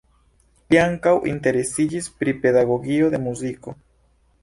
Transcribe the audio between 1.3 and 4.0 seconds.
interesiĝis pri pedagogio de muziko.